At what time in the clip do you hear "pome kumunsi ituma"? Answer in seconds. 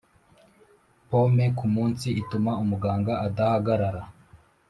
1.09-2.51